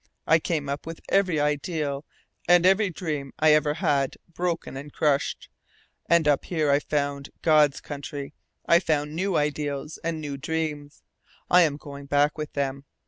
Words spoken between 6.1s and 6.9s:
up here I